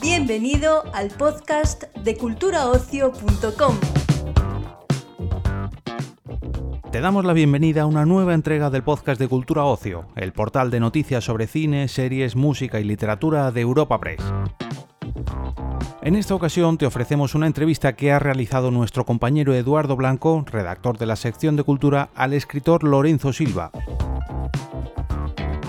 Bienvenido 0.00 0.84
al 0.94 1.08
podcast 1.10 1.84
de 1.96 2.16
culturaocio.com. 2.16 3.76
Te 6.92 7.00
damos 7.00 7.24
la 7.24 7.32
bienvenida 7.32 7.82
a 7.82 7.86
una 7.86 8.06
nueva 8.06 8.34
entrega 8.34 8.70
del 8.70 8.82
podcast 8.82 9.20
de 9.20 9.28
Cultura 9.28 9.64
Ocio, 9.64 10.06
el 10.16 10.32
portal 10.32 10.70
de 10.70 10.80
noticias 10.80 11.24
sobre 11.24 11.46
cine, 11.46 11.88
series, 11.88 12.36
música 12.36 12.80
y 12.80 12.84
literatura 12.84 13.50
de 13.50 13.60
Europa 13.60 14.00
Press. 14.00 14.22
En 16.06 16.14
esta 16.14 16.36
ocasión 16.36 16.78
te 16.78 16.86
ofrecemos 16.86 17.34
una 17.34 17.48
entrevista 17.48 17.96
que 17.96 18.12
ha 18.12 18.20
realizado 18.20 18.70
nuestro 18.70 19.04
compañero 19.04 19.52
Eduardo 19.54 19.96
Blanco, 19.96 20.44
redactor 20.46 20.98
de 20.98 21.06
la 21.06 21.16
sección 21.16 21.56
de 21.56 21.64
cultura, 21.64 22.10
al 22.14 22.32
escritor 22.32 22.84
Lorenzo 22.84 23.32
Silva. 23.32 23.72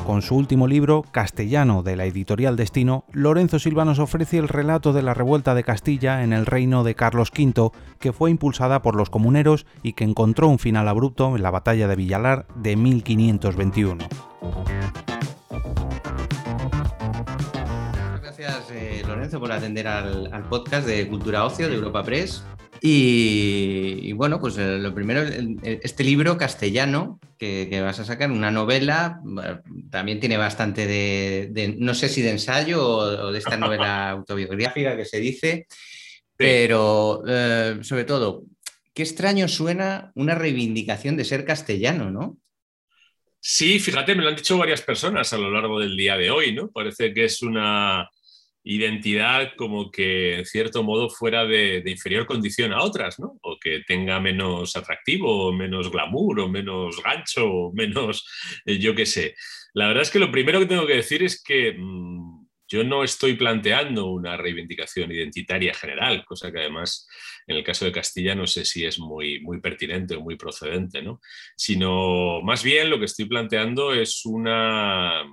Con 0.06 0.22
su 0.22 0.36
último 0.36 0.68
libro, 0.68 1.04
Castellano, 1.10 1.82
de 1.82 1.96
la 1.96 2.06
editorial 2.06 2.56
Destino, 2.56 3.04
Lorenzo 3.14 3.58
Silva 3.58 3.84
nos 3.84 3.98
ofrece 3.98 4.38
el 4.38 4.48
relato 4.48 4.94
de 4.94 5.02
la 5.02 5.16
revuelta 5.16 5.56
de 5.56 5.64
Castilla 5.64 6.24
en 6.24 6.34
el 6.34 6.46
reino 6.46 6.84
de 6.84 6.94
Carlos 6.94 7.32
V, 7.36 7.72
que 7.98 8.14
fue 8.14 8.30
impulsada 8.30 8.84
por 8.84 8.96
los 8.96 9.10
comuneros 9.10 9.66
y 9.82 9.94
que 9.94 10.04
encontró 10.04 10.50
un 10.50 10.60
final 10.60 10.88
abrupto 10.88 11.36
en 11.36 11.42
la 11.42 11.50
batalla 11.50 11.88
de 11.88 11.96
Villalar 11.96 12.46
de 12.54 12.76
1521. 12.76 14.06
Por 19.36 19.52
atender 19.52 19.88
al, 19.88 20.48
podcast 20.50 20.88
de 20.88 21.08
Cultura 21.08 21.44
Ocio 21.44 21.68
de 21.68 21.76
Europa 21.76 22.04
Press. 22.04 22.44
Y, 22.80 24.14
bueno, 24.14 24.40
pues 24.40 24.58
eh, 24.58 24.78
lo 24.78 24.94
primero, 24.94 25.22
este 25.64 26.04
libro 26.04 26.38
castellano 26.38 27.20
que, 27.38 27.82
vas 27.82 28.00
a 28.00 28.06
sacar, 28.06 28.32
una 28.32 28.52
novela, 28.52 29.20
también 29.92 30.20
tiene 30.20 30.38
bastante 30.38 30.88
de, 30.88 31.76
no 31.78 31.94
sé 31.94 32.08
si 32.08 32.22
de 32.22 32.32
ensayo 32.32 32.88
o, 32.88 33.32
de 33.32 33.40
esta 33.40 33.58
novela 33.58 34.10
autobiográfica 34.12 34.96
que 34.96 35.06
se 35.06 35.20
dice, 35.20 35.68
pero 36.38 37.24
eh, 37.28 37.80
sobre 37.82 38.06
todo, 38.06 38.44
qué 38.94 39.04
extraño 39.04 39.48
suena 39.48 40.12
una 40.16 40.36
reivindicación 40.36 41.18
de 41.18 41.26
ser 41.26 41.44
castellano, 41.44 42.12
¿no? 42.12 42.38
Sí, 43.40 43.80
fíjate, 43.80 44.16
me 44.16 44.24
lo 44.24 44.30
han 44.30 44.36
dicho 44.36 44.58
varias 44.58 44.82
personas 44.82 45.32
a 45.34 45.38
lo 45.38 45.52
largo 45.52 45.80
del 45.80 45.98
día 45.98 46.16
de 46.16 46.30
hoy, 46.32 46.54
¿no? 46.54 46.70
Parece 46.70 47.14
que 47.14 47.26
es 47.26 47.42
una, 47.42 48.10
identidad 48.68 49.54
como 49.56 49.90
que 49.92 50.40
en 50.40 50.46
cierto 50.46 50.84
modo 50.84 51.10
fuera 51.10 51.46
de, 51.46 51.82
inferior 51.86 52.26
condición 52.26 52.74
a 52.74 52.84
otras, 52.84 53.20
¿no? 53.20 53.38
O 53.42 53.58
que 53.60 53.82
tenga 53.88 54.20
menos 54.20 54.76
atractivo, 54.76 55.48
o 55.48 55.54
menos 55.54 55.90
glamour, 55.90 56.42
o 56.42 56.50
menos 56.50 57.02
gancho, 57.02 57.46
o 57.50 57.74
menos, 57.74 58.28
eh, 58.66 58.78
yo 58.78 58.94
qué 58.94 59.06
sé. 59.06 59.36
La 59.74 59.88
verdad 59.88 60.04
es 60.04 60.12
que 60.12 60.20
lo 60.20 60.32
primero 60.32 60.60
que 60.60 60.66
tengo 60.66 60.86
que 60.86 60.96
decir 60.96 61.24
es 61.24 61.42
que 61.42 61.76
mm, 61.78 62.48
yo 62.68 62.84
no 62.84 63.04
estoy 63.04 63.36
planteando 63.36 64.08
una 64.08 64.36
reivindicación 64.36 65.12
identitaria 65.12 65.74
general, 65.74 66.26
cosa 66.26 66.52
que 66.52 66.60
además 66.60 67.08
en 67.48 67.56
el 67.56 67.64
caso 67.64 67.86
de 67.86 67.94
Castilla 67.94 68.36
no 68.36 68.46
sé 68.46 68.66
si 68.66 68.84
es 68.84 69.00
muy, 69.00 69.40
muy 69.40 69.62
pertinente 69.62 70.16
o 70.16 70.22
muy 70.22 70.36
procedente, 70.36 71.02
¿no? 71.02 71.22
Sino 71.56 72.42
más 72.42 72.62
bien 72.64 72.90
lo 72.90 73.00
que 73.00 73.06
estoy 73.06 73.26
planteando 73.26 73.94
es 73.94 74.26
una 74.26 75.24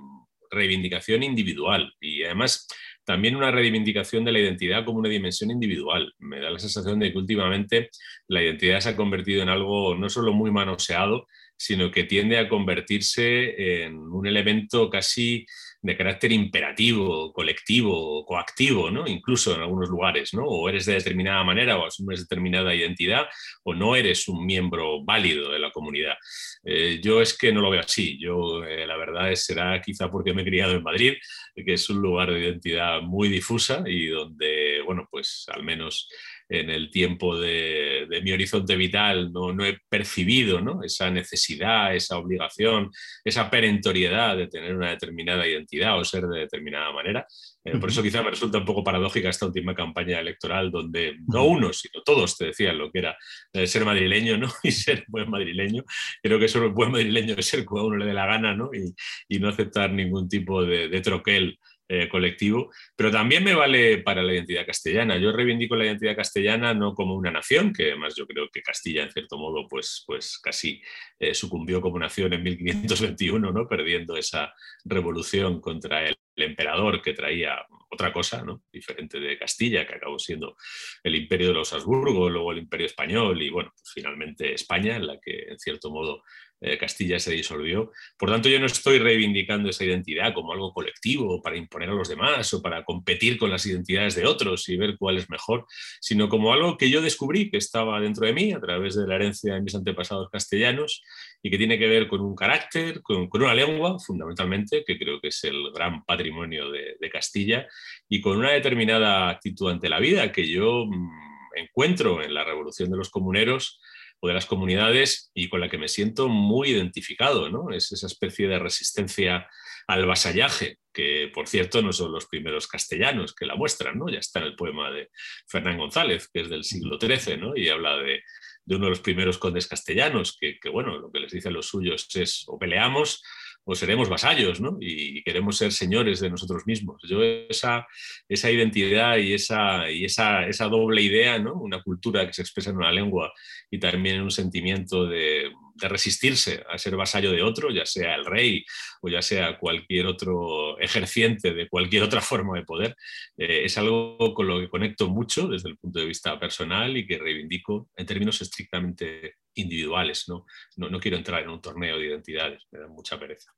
reivindicación 0.49 1.23
individual 1.23 1.93
y 1.99 2.23
además 2.23 2.67
también 3.05 3.35
una 3.35 3.51
reivindicación 3.51 4.25
de 4.25 4.31
la 4.31 4.39
identidad 4.39 4.83
como 4.83 4.99
una 4.99 5.09
dimensión 5.09 5.51
individual. 5.51 6.13
Me 6.19 6.39
da 6.39 6.49
la 6.49 6.59
sensación 6.59 6.99
de 6.99 7.11
que 7.11 7.17
últimamente 7.17 7.89
la 8.27 8.41
identidad 8.41 8.79
se 8.79 8.89
ha 8.89 8.95
convertido 8.95 9.43
en 9.43 9.49
algo 9.49 9.95
no 9.95 10.09
solo 10.09 10.33
muy 10.33 10.51
manoseado, 10.51 11.27
sino 11.55 11.91
que 11.91 12.03
tiende 12.03 12.37
a 12.37 12.49
convertirse 12.49 13.83
en 13.83 13.97
un 13.97 14.27
elemento 14.27 14.89
casi 14.89 15.45
de 15.85 15.95
carácter 15.95 16.31
imperativo, 16.31 17.31
colectivo, 17.31 18.25
coactivo, 18.25 18.89
¿no? 18.89 19.07
incluso 19.07 19.53
en 19.53 19.61
algunos 19.61 19.87
lugares, 19.87 20.33
¿no? 20.33 20.43
o 20.43 20.67
eres 20.67 20.85
de 20.87 20.93
determinada 20.93 21.43
manera 21.43 21.77
o 21.77 21.85
asumes 21.85 22.21
determinada 22.21 22.73
identidad 22.73 23.27
o 23.63 23.75
no 23.75 23.95
eres 23.95 24.27
un 24.27 24.45
miembro 24.45 25.03
válido 25.03 25.51
de 25.51 25.59
la 25.59 25.69
comunidad. 25.69 26.15
Eh, 26.63 26.99
yo 27.03 27.21
es 27.21 27.37
que 27.37 27.53
no 27.53 27.61
lo 27.61 27.69
veo 27.69 27.81
así, 27.81 28.17
yo 28.19 28.63
eh, 28.63 28.87
la 28.87 28.97
verdad 28.97 29.31
es, 29.31 29.45
será 29.45 29.79
quizá 29.79 30.09
porque 30.09 30.33
me 30.33 30.41
he 30.41 30.45
criado 30.45 30.73
en 30.73 30.81
Madrid, 30.81 31.13
que 31.55 31.73
es 31.73 31.87
un 31.89 32.01
lugar 32.01 32.31
de 32.31 32.39
identidad 32.39 33.01
muy 33.01 33.29
difusa 33.29 33.83
y 33.85 34.07
donde, 34.07 34.81
bueno, 34.83 35.07
pues 35.11 35.45
al 35.53 35.63
menos 35.63 36.09
en 36.47 36.69
el 36.69 36.91
tiempo 36.91 37.37
de, 37.37 38.07
mi 38.23 38.31
horizonte 38.31 38.75
vital 38.75 39.31
no, 39.31 39.51
no 39.51 39.65
he 39.65 39.79
percibido 39.89 40.61
¿no? 40.61 40.83
esa 40.83 41.09
necesidad, 41.09 41.95
esa 41.95 42.17
obligación, 42.17 42.91
esa 43.23 43.49
perentoriedad 43.49 44.37
de 44.37 44.47
tener 44.47 44.75
una 44.75 44.91
determinada 44.91 45.47
identidad 45.47 45.99
o 45.99 46.05
ser 46.05 46.23
de 46.23 46.41
determinada 46.41 46.91
manera. 46.91 47.25
Eh, 47.63 47.77
por 47.77 47.89
eso 47.89 48.03
quizá 48.03 48.21
me 48.21 48.29
resulta 48.29 48.59
un 48.59 48.65
poco 48.65 48.83
paradójica 48.83 49.29
esta 49.29 49.47
última 49.47 49.73
campaña 49.73 50.19
electoral 50.19 50.69
donde 50.71 51.17
no 51.27 51.45
uno, 51.45 51.73
sino 51.73 52.03
todos 52.03 52.37
te 52.37 52.45
decían 52.45 52.77
lo 52.77 52.91
que 52.91 52.99
era 52.99 53.17
eh, 53.53 53.65
ser 53.65 53.83
madrileño 53.85 54.37
¿no? 54.37 54.47
y 54.63 54.71
ser 54.71 55.03
buen 55.07 55.29
madrileño. 55.29 55.83
Creo 56.21 56.39
que 56.39 56.47
ser 56.47 56.67
buen 56.69 56.91
madrileño 56.91 57.35
es 57.37 57.45
ser 57.45 57.65
como 57.65 57.81
a 57.81 57.85
uno 57.85 57.97
le 57.97 58.05
dé 58.05 58.13
la 58.13 58.27
gana 58.27 58.55
¿no? 58.55 58.69
y, 58.73 58.93
y 59.27 59.39
no 59.39 59.49
aceptar 59.49 59.91
ningún 59.91 60.29
tipo 60.29 60.63
de, 60.63 60.89
de 60.89 61.01
troquel 61.01 61.57
eh, 61.87 62.09
colectivo, 62.09 62.71
pero 62.95 63.11
también 63.11 63.43
me 63.43 63.53
vale 63.53 63.99
para 63.99 64.23
la 64.23 64.33
identidad 64.33 64.65
castellana. 64.65 65.17
Yo 65.17 65.31
reivindico 65.31 65.75
la 65.75 65.85
identidad 65.85 66.15
castellana 66.15 66.73
no 66.73 66.95
como 66.95 67.13
una 67.13 67.29
nación, 67.29 67.73
que 67.73 67.91
además 67.91 68.15
yo 68.15 68.25
creo 68.25 68.49
que 68.51 68.63
Castilla 68.63 69.03
en 69.03 69.11
cierto 69.11 69.37
modo 69.37 69.67
pues, 69.67 70.03
pues 70.07 70.39
casi 70.39 70.81
eh, 71.19 71.35
sucumbió 71.35 71.81
como 71.81 71.99
nación 71.99 72.33
en 72.33 72.41
1521, 72.41 73.51
¿no? 73.51 73.67
perdiendo 73.67 74.17
esa 74.17 74.51
revolución 74.83 75.61
contra 75.61 76.07
el, 76.07 76.17
emperador 76.37 77.01
que 77.01 77.13
traía 77.13 77.65
otra 77.89 78.11
cosa, 78.11 78.43
¿no? 78.43 78.63
diferente 78.69 79.21
de 79.21 79.37
Castilla, 79.37 79.87
que 79.87 79.95
acabó 79.95 80.19
siendo 80.19 80.57
el 81.01 81.15
imperio 81.15 81.47
de 81.47 81.53
los 81.53 81.71
Habsburgo, 81.71 82.29
luego 82.29 82.51
el 82.51 82.57
imperio 82.57 82.87
español 82.87 83.41
y 83.41 83.49
bueno, 83.49 83.71
pues 83.73 83.91
finalmente 83.93 84.53
España, 84.53 84.97
en 84.97 85.07
la 85.07 85.17
que 85.17 85.45
en 85.47 85.57
cierto 85.57 85.91
modo 85.91 86.23
eh, 86.61 86.77
Castilla 86.77 87.19
se 87.19 87.31
disolvió. 87.31 87.91
Por 88.17 88.29
tanto, 88.29 88.49
yo 88.49 88.59
no 88.59 88.65
estoy 88.65 88.99
reivindicando 88.99 89.69
esa 89.69 89.83
identidad 89.83 90.33
como 90.33 90.53
algo 90.53 90.73
colectivo 90.73 91.41
para 91.41 91.57
imponer 91.57 91.89
a 91.89 91.93
los 91.93 92.07
demás 92.07 92.53
o 92.53 92.61
para 92.61 92.83
competir 92.85 93.37
con 93.37 93.49
las 93.49 93.65
identidades 93.65 94.15
de 94.15 94.25
otros 94.25 94.67
y 94.69 94.77
ver 94.77 94.97
cuál 94.97 95.17
es 95.17 95.29
mejor, 95.29 95.65
sino 95.99 96.29
como 96.29 96.53
algo 96.53 96.77
que 96.77 96.89
yo 96.89 97.01
descubrí 97.01 97.49
que 97.49 97.57
estaba 97.57 97.99
dentro 97.99 98.25
de 98.25 98.33
mí 98.33 98.53
a 98.53 98.59
través 98.59 98.95
de 98.95 99.05
la 99.05 99.15
herencia 99.15 99.53
de 99.53 99.61
mis 99.61 99.75
antepasados 99.75 100.29
castellanos 100.31 101.03
y 101.43 101.49
que 101.49 101.57
tiene 101.57 101.77
que 101.77 101.87
ver 101.87 102.07
con 102.07 102.21
un 102.21 102.35
carácter, 102.35 103.01
con, 103.01 103.29
una 103.31 103.53
lengua, 103.53 103.99
fundamentalmente, 103.99 104.83
que 104.85 104.97
creo 104.97 105.19
que 105.19 105.27
es 105.27 105.43
el 105.43 105.71
gran 105.73 106.03
patrimonio 106.05 106.71
de, 106.71 106.95
de 106.99 107.09
Castilla, 107.09 107.67
y 108.09 108.21
con 108.21 108.37
una 108.37 108.51
determinada 108.51 109.29
actitud 109.29 109.69
ante 109.69 109.89
la 109.89 109.99
vida 109.99 110.31
que 110.31 110.47
yo 110.47 110.85
mm, 110.85 111.57
encuentro 111.57 112.23
en 112.23 112.33
la 112.33 112.43
revolución 112.43 112.89
de 112.89 112.97
los 112.97 113.09
comuneros 113.09 113.79
de 114.27 114.33
las 114.33 114.45
comunidades 114.45 115.31
y 115.33 115.49
con 115.49 115.61
la 115.61 115.69
que 115.69 115.77
me 115.77 115.87
siento 115.87 116.27
muy 116.27 116.69
identificado, 116.69 117.49
¿no? 117.49 117.71
Es 117.71 117.91
esa 117.91 118.07
especie 118.07 118.47
de 118.47 118.59
resistencia 118.59 119.47
al 119.87 120.05
vasallaje, 120.05 120.79
que 120.93 121.29
por 121.33 121.47
cierto 121.47 121.81
no 121.81 121.93
son 121.93 122.11
los 122.11 122.25
primeros 122.25 122.67
castellanos 122.67 123.35
que 123.35 123.45
la 123.45 123.55
muestran, 123.55 123.97
¿no? 123.97 124.09
Ya 124.09 124.19
está 124.19 124.39
en 124.39 124.45
el 124.45 124.55
poema 124.55 124.91
de 124.91 125.09
Fernán 125.47 125.77
González, 125.77 126.29
que 126.33 126.41
es 126.41 126.49
del 126.49 126.63
siglo 126.63 126.97
XIII, 126.99 127.37
¿no? 127.37 127.55
Y 127.55 127.69
habla 127.69 127.97
de, 127.97 128.23
uno 128.67 128.85
de 128.85 128.89
los 128.89 129.01
primeros 129.01 129.37
condes 129.37 129.67
castellanos, 129.67 130.37
que, 130.39 130.59
que, 130.59 130.69
bueno, 130.69 130.97
lo 130.97 131.11
que 131.11 131.19
les 131.19 131.31
dice 131.31 131.49
a 131.49 131.51
los 131.51 131.67
suyos 131.67 132.07
es 132.15 132.45
o 132.47 132.57
peleamos 132.57 133.21
o 133.65 133.75
seremos 133.75 134.09
vasallos, 134.09 134.61
¿no? 134.61 134.77
Y 134.79 135.23
queremos 135.23 135.57
ser 135.57 135.71
señores 135.71 136.19
de 136.19 136.29
nosotros 136.29 136.63
mismos. 136.65 137.01
Yo 137.07 137.23
esa, 137.23 137.87
esa 138.29 138.51
identidad 138.51 139.17
y, 139.17 139.33
esa, 139.33 139.89
y 139.89 140.05
esa, 140.05 140.47
esa 140.47 140.67
doble 140.67 141.01
idea, 141.01 141.39
¿no? 141.39 141.55
Una 141.55 141.81
cultura 141.81 142.25
que 142.27 142.33
se 142.33 142.43
expresa 142.43 142.69
en 142.69 142.77
una 142.77 142.91
lengua 142.91 143.33
y 143.71 143.79
también 143.79 144.17
en 144.17 144.21
un 144.21 144.31
sentimiento 144.31 145.07
de, 145.07 145.51
de 145.75 145.89
resistirse 145.89 146.63
a 146.69 146.77
ser 146.77 146.95
vasallo 146.95 147.31
de 147.31 147.41
otro, 147.41 147.69
ya 147.69 147.85
sea 147.85 148.15
el 148.15 148.25
rey 148.25 148.63
o 149.01 149.09
ya 149.09 149.21
sea 149.21 149.57
cualquier 149.57 150.05
otro 150.05 150.79
ejerciente 150.79 151.53
de 151.53 151.67
cualquier 151.67 152.03
otra 152.03 152.21
forma 152.21 152.57
de 152.57 152.65
poder, 152.65 152.95
eh, 153.37 153.63
es 153.65 153.77
algo 153.77 154.33
con 154.33 154.47
lo 154.47 154.59
que 154.59 154.69
conecto 154.69 155.09
mucho 155.09 155.47
desde 155.47 155.69
el 155.69 155.77
punto 155.77 155.99
de 155.99 156.05
vista 156.05 156.39
personal 156.39 156.95
y 156.95 157.05
que 157.05 157.17
reivindico 157.17 157.89
en 157.95 158.05
términos 158.05 158.41
estrictamente 158.41 159.35
individuales. 159.55 160.25
No, 160.27 160.45
no, 160.77 160.99
quiero 160.99 161.17
entrar 161.17 161.43
en 161.43 161.49
un 161.49 161.61
torneo 161.61 161.97
de 161.97 162.07
identidades, 162.07 162.63
me 162.71 162.79
da 162.79 162.87
mucha 162.87 163.19
pereza. 163.19 163.51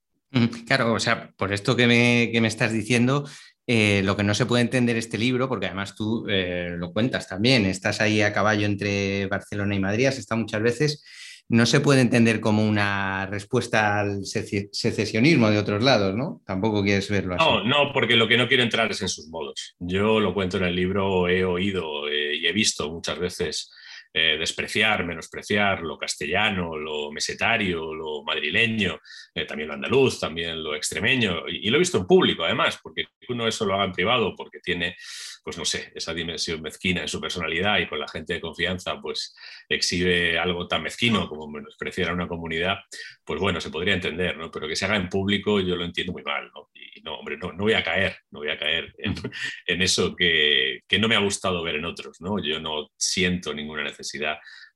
Claro, 0.66 0.94
o 0.94 1.00
sea, 1.00 1.32
por 1.38 1.54
esto 1.54 1.76
que 1.76 1.88
me, 1.88 2.30
que 2.32 2.42
me 2.42 2.48
estás 2.48 2.74
diciendo, 2.74 3.26
eh, 3.66 4.02
lo 4.04 4.16
que 4.16 4.24
no 4.24 4.34
se 4.34 4.46
puede 4.46 4.62
entender 4.62 4.98
este 4.98 5.18
libro, 5.18 5.50
porque 5.50 5.68
además 5.68 5.96
tú 5.96 6.26
eh, 6.30 6.76
lo 6.78 6.92
cuentas 6.92 7.28
también, 7.28 7.66
estás 7.66 8.02
ahí 8.02 8.22
a 8.22 8.34
caballo 8.34 8.66
entre 8.66 9.28
Barcelona 9.28 9.76
y 9.76 9.80
Madrid, 9.80 10.06
has 10.06 10.18
estado 10.18 10.40
muchas 10.42 10.62
veces, 10.62 11.04
no 11.50 11.66
se 11.66 11.80
puede 11.80 12.02
entender 12.02 12.40
como 12.42 12.66
una 12.66 13.26
respuesta 13.26 14.00
al 14.00 14.26
secesionismo 14.26 15.50
de 15.50 15.58
otros 15.58 15.84
lados, 15.84 16.16
¿no? 16.16 16.42
Tampoco 16.46 16.84
quieres 16.84 17.10
verlo 17.10 17.36
así. 17.36 17.44
No, 17.44 17.64
no, 17.64 17.94
porque 17.94 18.16
lo 18.16 18.28
que 18.28 18.38
no 18.38 18.48
quiero 18.48 18.64
entrar 18.64 18.92
es 18.92 19.02
en 19.02 19.10
sus 19.10 19.28
modos. 19.30 19.76
Yo 19.80 20.20
lo 20.20 20.34
cuento 20.34 20.58
en 20.58 20.64
el 20.64 20.76
libro, 20.76 21.30
he 21.30 21.46
oído 21.46 22.08
eh, 22.10 22.36
y 22.36 22.48
he 22.48 22.52
visto 22.52 22.92
muchas 22.92 23.18
veces 23.18 23.72
eh, 24.14 24.38
despreciar, 24.38 25.06
menospreciar 25.06 25.82
lo 25.82 25.98
castellano, 25.98 26.76
lo 26.78 27.12
mesetario, 27.12 27.94
lo 27.94 28.24
madrileño, 28.24 29.00
eh, 29.34 29.46
también 29.46 29.68
lo 29.68 29.76
andaluz, 29.76 30.20
también 30.20 30.64
lo 30.64 30.76
extremeño, 30.76 31.48
y, 31.48 31.70
lo 31.70 31.76
he 31.76 31.80
visto 31.80 31.98
en 31.98 32.08
público 32.08 32.44
además, 32.44 32.80
porque 32.82 33.06
uno 33.30 33.48
eso 33.48 33.66
lo 33.66 33.76
haga 33.76 33.86
en 33.86 33.92
privado, 33.92 34.34
porque 34.36 34.60
tiene, 34.60 34.96
pues 35.44 35.58
no 35.58 35.66
sé, 35.66 35.92
esa 35.94 36.14
dimensión 36.14 36.62
mezquina 36.62 37.02
en 37.02 37.08
su 37.08 37.20
personalidad 37.20 37.80
y 37.80 37.88
con 37.88 38.00
la 38.00 38.08
gente 38.08 38.34
de 38.34 38.42
confianza, 38.42 39.00
pues 39.00 39.36
exhibe 39.70 40.40
algo 40.40 40.68
tan 40.68 40.84
mezquino 40.84 41.28
como 41.28 41.48
menospreciar 41.48 42.10
a 42.10 42.14
una 42.14 42.28
comunidad, 42.28 42.78
pues 43.24 43.40
bueno, 43.40 43.62
se 43.62 43.70
podría 43.70 43.94
entender, 43.94 44.38
¿no? 44.38 44.50
Pero 44.50 44.68
que 44.68 44.76
se 44.76 44.86
haga 44.86 44.96
en 44.96 45.10
público 45.10 45.60
yo 45.60 45.76
lo 45.76 45.86
entiendo 45.86 46.14
muy 46.14 46.24
mal, 46.24 46.50
¿no? 46.56 46.70
Y 46.74 47.02
no, 47.02 47.16
hombre, 47.20 47.38
no, 47.38 47.52
no 47.52 47.64
voy 47.64 47.74
a 47.74 47.84
caer, 47.84 48.18
no 48.32 48.40
voy 48.40 48.50
a 48.50 48.58
caer 48.58 48.96
en, 48.98 49.14
en 49.68 49.82
eso 49.82 50.16
que, 50.16 50.82
que, 50.88 51.00
no 51.00 51.08
me 51.08 51.16
ha 51.16 51.20
gustado 51.20 51.62
ver 51.64 51.76
en 51.76 51.86
otros, 51.86 52.20
¿no? 52.22 52.42
Yo 52.42 52.60
no 52.60 52.90
siento 52.98 53.54
ninguna 53.54 53.84
necesidad 53.84 53.97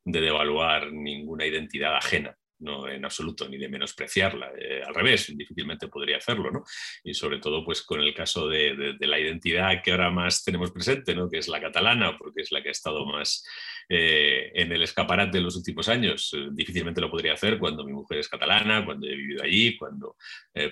de 0.03 0.21
devaluar 0.21 0.91
ninguna 0.91 1.45
identidad 1.45 1.95
ajena 1.95 2.37
no 2.61 2.87
en 2.87 3.03
absoluto, 3.03 3.49
ni 3.49 3.57
de 3.57 3.67
menospreciarla. 3.67 4.51
Eh, 4.57 4.81
al 4.85 4.93
revés, 4.93 5.35
difícilmente 5.35 5.87
podría 5.87 6.17
hacerlo, 6.17 6.51
¿no? 6.51 6.63
Y 7.03 7.13
sobre 7.13 7.39
todo, 7.39 7.65
pues 7.65 7.81
con 7.81 7.99
el 7.99 8.13
caso 8.13 8.47
de, 8.47 8.95
la 8.99 9.19
identidad 9.19 9.81
que 9.83 9.91
ahora 9.91 10.09
más 10.11 10.43
tenemos 10.43 10.71
presente, 10.71 11.15
¿no? 11.15 11.29
Que 11.29 11.39
es 11.39 11.47
la 11.47 11.59
catalana, 11.59 12.17
porque 12.17 12.41
es 12.41 12.51
la 12.51 12.61
que 12.61 12.69
ha 12.69 12.71
estado 12.71 13.05
más 13.05 13.43
eh, 13.89 14.51
en 14.53 14.71
el 14.71 14.83
escaparate 14.83 15.39
en 15.39 15.43
los 15.43 15.55
últimos 15.55 15.89
años. 15.89 16.33
Eh, 16.33 16.49
difícilmente 16.51 17.01
lo 17.01 17.09
podría 17.09 17.33
hacer 17.33 17.57
cuando 17.57 17.83
mi 17.83 17.93
mujer 17.93 18.19
es 18.19 18.29
catalana, 18.29 18.85
cuando 18.85 19.07
he 19.07 19.15
vivido 19.15 19.43
allí, 19.43 19.77
cuando 19.77 20.15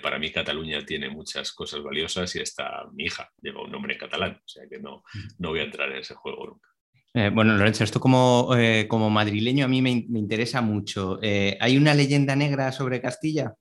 para 0.02 0.18
mí 0.18 0.30
Cataluña 0.30 0.84
tiene 0.84 1.08
muchas 1.08 1.52
cosas 1.52 1.82
valiosas 1.82 2.34
y 2.36 2.40
está 2.40 2.84
mi 2.92 3.04
hija 3.04 3.30
lleva 3.42 3.62
un 3.62 3.72
nombre 3.72 3.96
catalán, 3.96 4.40
o 4.44 4.48
sea 4.48 4.64
que 4.68 4.78
no, 4.78 5.02
no 5.38 5.48
voy 5.50 5.60
a 5.60 5.64
entrar 5.64 5.90
en 5.90 5.98
ese 5.98 6.14
juego 6.14 6.46
nunca. 6.46 6.69
Eh, 7.12 7.30
bueno, 7.30 7.56
Lorenzo, 7.56 7.82
esto 7.82 7.98
como, 7.98 8.54
eh, 8.56 8.86
como, 8.86 9.10
madrileño 9.10 9.64
a 9.64 9.68
mí 9.68 9.82
me, 9.82 9.90
interesa 9.90 10.60
mucho. 10.60 11.18
Eh, 11.20 11.56
¿Hay 11.60 11.76
una 11.76 11.92
leyenda 11.92 12.36
negra 12.36 12.70
sobre 12.70 13.00
Castilla? 13.00 13.52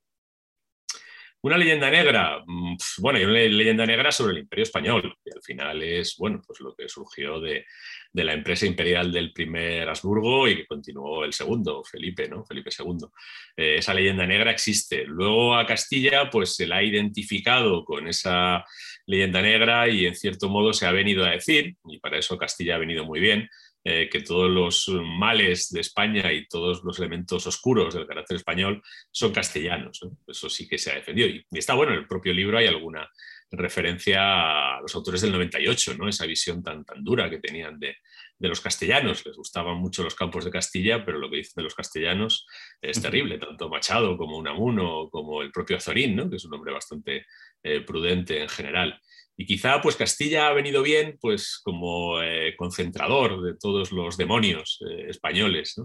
Una 1.41 1.57
leyenda 1.57 1.89
negra, 1.89 2.43
mm, 2.45 2.75
bueno, 2.97 3.17
hay 3.17 3.25
una 3.25 3.33
leyenda 3.39 3.85
negra 3.85 4.11
sobre 4.11 4.33
el 4.33 4.39
Imperio 4.39 4.63
Español, 4.63 5.15
que 5.23 5.31
al 5.33 5.41
final 5.41 5.81
es, 5.81 6.15
bueno, 6.17 6.41
pues 6.45 6.59
lo 6.59 6.75
que 6.75 6.89
surgió 6.89 7.39
de, 7.39 7.65
la 8.13 8.33
empresa 8.33 8.65
imperial 8.65 9.11
del 9.11 9.31
primer 9.31 9.87
Habsburgo 9.87 10.47
y 10.47 10.57
que 10.57 10.67
continuó 10.67 11.23
el 11.23 11.31
segundo, 11.31 11.83
Felipe, 11.83 12.27
¿no? 12.27 12.43
Felipe 12.43 12.69
II. 12.77 13.07
esa 13.55 13.93
leyenda 13.93 14.27
negra 14.27 14.51
existe. 14.51 15.05
Luego 15.05 15.55
a 15.55 15.65
Castilla, 15.65 16.29
pues 16.29 16.55
se 16.55 16.67
la 16.67 16.77
ha 16.77 16.83
identificado 16.83 17.85
con 17.85 18.07
esa 18.07 18.65
leyenda 19.09 19.41
negra 19.41 19.89
y 19.89 20.05
en 20.05 20.15
cierto 20.15 20.49
modo 20.49 20.71
se 20.71 20.85
ha 20.85 20.91
venido 20.91 21.25
a 21.25 21.31
decir, 21.31 21.75
y 21.85 21.99
para 21.99 22.19
eso 22.19 22.37
Castilla 22.37 22.75
ha 22.75 22.77
venido 22.77 23.05
muy 23.05 23.19
bien, 23.19 23.49
eh, 23.83 24.07
que 24.07 24.21
todos 24.21 24.51
los 24.51 24.87
males 25.03 25.69
de 25.71 25.81
España 25.81 26.31
y 26.31 26.47
todos 26.47 26.83
los 26.83 26.99
elementos 26.99 27.47
oscuros 27.47 27.95
del 27.95 28.05
carácter 28.05 28.37
español 28.37 28.83
son 29.09 29.31
castellanos. 29.33 29.99
Eso 30.27 30.47
sí 30.47 30.67
que 30.67 30.77
se 30.77 30.91
ha 30.91 30.95
defendido. 30.95 31.27
Y, 31.27 31.43
está 31.51 31.73
bueno, 31.73 31.93
en 31.93 31.99
el 31.99 32.07
propio 32.07 32.33
libro 32.33 32.59
hay 32.59 32.67
alguna 32.67 33.09
referencia 33.49 34.75
a 34.75 34.81
los 34.81 34.93
autores 34.93 35.21
del 35.21 35.31
98, 35.31 35.95
¿no? 35.97 36.07
esa 36.07 36.27
visión 36.27 36.61
tan, 36.61 36.85
tan 36.85 37.03
dura 37.03 37.31
que 37.31 37.39
tenían 37.39 37.79
de, 37.79 37.97
de 38.39 38.47
los 38.47 38.61
castellanos. 38.61 39.25
Les 39.25 39.35
gustaban 39.35 39.77
mucho 39.77 40.03
los 40.03 40.15
campos 40.15 40.45
de 40.45 40.51
Castilla, 40.51 41.05
pero 41.05 41.19
lo 41.19 41.29
que 41.29 41.37
dicen 41.37 41.53
de 41.57 41.63
los 41.63 41.75
castellanos 41.75 42.47
es 42.81 43.01
terrible, 43.01 43.37
tanto 43.37 43.69
Machado 43.69 44.17
como 44.17 44.37
Unamuno, 44.37 45.09
como 45.11 45.41
el 45.41 45.51
propio 45.51 45.77
Azorín, 45.77 46.15
¿no? 46.15 46.29
que 46.29 46.37
es 46.37 46.45
un 46.45 46.53
hombre 46.53 46.73
bastante 46.73 47.25
eh, 47.63 47.81
prudente 47.81 48.41
en 48.41 48.49
general. 48.49 48.99
Y 49.37 49.45
quizá 49.45 49.79
pues 49.81 49.95
Castilla 49.95 50.47
ha 50.47 50.53
venido 50.53 50.81
bien 50.81 51.17
pues 51.21 51.61
como 51.63 52.21
eh, 52.21 52.55
concentrador 52.57 53.41
de 53.41 53.55
todos 53.57 53.91
los 53.91 54.17
demonios 54.17 54.79
eh, 54.89 55.05
españoles. 55.09 55.75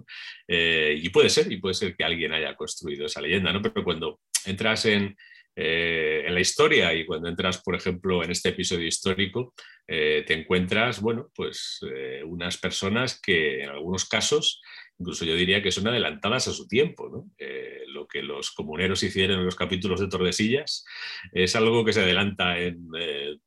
y 0.48 1.08
puede 1.10 1.30
ser, 1.30 1.52
y 1.52 1.58
puede 1.58 1.74
ser 1.74 1.96
que 1.96 2.04
alguien 2.04 2.32
haya 2.32 2.56
construido 2.56 3.06
esa 3.06 3.20
leyenda, 3.20 3.52
¿no? 3.52 3.62
pero 3.62 3.84
cuando 3.84 4.20
entras 4.44 4.86
en, 4.86 5.16
en 5.56 6.34
la 6.34 6.40
historia 6.40 6.92
y 6.94 7.06
cuando 7.06 7.28
entras, 7.28 7.62
por 7.62 7.76
ejemplo, 7.76 8.24
en 8.24 8.30
este 8.30 8.48
episodio 8.48 8.86
histórico, 8.86 9.54
te 9.86 10.32
encuentras, 10.32 11.00
bueno, 11.00 11.30
pues 11.34 11.80
unas 12.24 12.58
personas 12.58 13.20
que 13.20 13.62
en 13.62 13.68
algunos 13.68 14.04
casos 14.06 14.60
incluso 14.98 15.24
yo 15.24 15.34
diría 15.34 15.62
que 15.62 15.72
son 15.72 15.88
adelantadas 15.88 16.48
a 16.48 16.52
su 16.52 16.68
tiempo. 16.68 17.26
Eh, 17.38 17.84
lo 17.88 18.06
que 18.06 18.22
los 18.22 18.50
comuneros 18.50 19.02
hicieron 19.02 19.38
en 19.38 19.44
los 19.44 19.56
capítulos 19.56 20.00
de 20.00 20.08
Tordesillas 20.08 20.84
es 21.32 21.54
algo 21.56 21.84
que 21.84 21.92
se 21.92 22.02
adelanta 22.02 22.58
en 22.58 22.88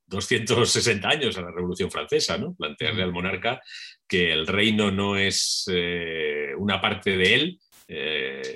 260 0.05 1.07
eh, 1.07 1.11
años 1.11 1.37
a 1.37 1.41
la 1.41 1.51
Revolución 1.51 1.91
Francesa, 1.91 2.37
¿no? 2.37 2.55
plantearle 2.55 3.03
al 3.03 3.11
monarca 3.11 3.61
que 4.07 4.31
el 4.31 4.47
reino 4.47 4.91
no 4.91 5.17
es 5.17 5.65
eh, 5.71 6.51
una 6.57 6.81
parte 6.81 7.17
de 7.17 7.35
él, 7.35 7.59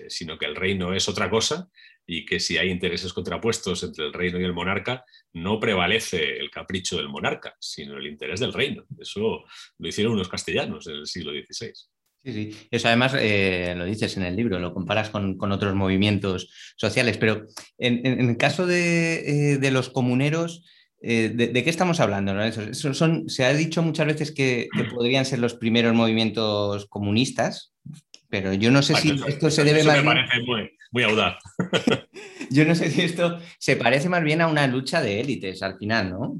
sino 0.09 0.37
que 0.37 0.45
el 0.45 0.57
reino 0.57 0.93
es 0.93 1.07
otra 1.07 1.29
cosa 1.29 1.69
y 2.05 2.25
que 2.25 2.39
si 2.39 2.57
hay 2.57 2.69
intereses 2.69 3.13
contrapuestos 3.13 3.83
entre 3.83 4.05
el 4.05 4.13
reino 4.13 4.39
y 4.39 4.43
el 4.43 4.53
monarca, 4.53 5.05
no 5.33 5.59
prevalece 5.59 6.37
el 6.37 6.49
capricho 6.49 6.97
del 6.97 7.09
monarca, 7.09 7.55
sino 7.59 7.97
el 7.97 8.07
interés 8.07 8.39
del 8.39 8.53
reino. 8.53 8.85
Eso 8.99 9.43
lo 9.77 9.87
hicieron 9.87 10.13
unos 10.13 10.29
castellanos 10.29 10.87
en 10.87 10.95
el 10.95 11.07
siglo 11.07 11.31
XVI. 11.31 11.71
Sí, 12.23 12.33
sí. 12.33 12.67
Eso 12.69 12.87
además 12.87 13.15
eh, 13.17 13.73
lo 13.75 13.85
dices 13.85 14.15
en 14.17 14.23
el 14.23 14.35
libro, 14.35 14.59
lo 14.59 14.73
comparas 14.73 15.09
con, 15.09 15.51
otros 15.51 15.73
movimientos 15.73 16.49
sociales, 16.75 17.17
pero 17.17 17.47
en, 17.79 18.05
el 18.05 18.37
caso 18.37 18.67
de, 18.67 19.55
eh, 19.55 19.71
los 19.71 19.89
comuneros, 19.89 20.63
eh, 21.01 21.29
de, 21.29 21.63
qué 21.63 21.69
estamos 21.69 21.99
hablando? 21.99 22.33
Son, 22.73 23.27
se 23.27 23.45
ha 23.45 23.53
dicho 23.53 23.81
muchas 23.81 24.05
veces 24.05 24.31
que, 24.31 24.69
podrían 24.93 25.25
ser 25.25 25.39
los 25.39 25.55
primeros 25.55 25.95
movimientos 25.95 26.85
comunistas, 26.87 27.73
pero 28.31 28.53
yo 28.53 28.71
no 28.71 28.81
sé 28.81 28.95
si 28.95 29.11
esto 29.27 29.51
se 29.51 29.63
debe 29.63 29.83
más. 29.83 29.97
Me 29.97 30.03
parece 30.03 30.41
muy 30.91 31.03
audaz. 31.03 31.37
yo 32.49 32.65
no 32.65 32.75
sé 32.75 32.89
si 32.91 33.01
esto 33.01 33.39
se 33.57 33.75
parece 33.77 34.09
más 34.09 34.23
bien 34.23 34.41
a 34.41 34.47
una 34.47 34.67
lucha 34.67 35.01
de 35.01 35.19
élites 35.19 35.63
al 35.63 35.77
final, 35.77 36.09
¿no? 36.09 36.35